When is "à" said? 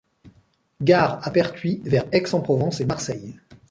1.21-1.29